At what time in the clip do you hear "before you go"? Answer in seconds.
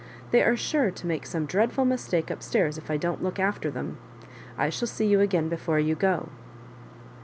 5.47-6.29